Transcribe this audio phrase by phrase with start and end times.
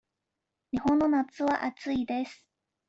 [0.71, 2.43] 日本の夏は暑いです。